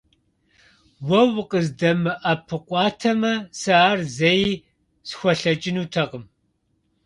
[1.07, 4.43] Уэ укъыздэмыӀэпыкъуатэмэ, сэ ар зэи
[5.09, 6.23] схуэлъэкӀынутэкъым.